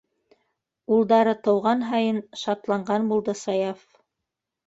Улдары 0.95 1.33
тыуған 1.47 1.83
һайын 1.91 2.23
шатланған 2.45 3.05
булды 3.13 3.35
Саяф. 3.43 3.85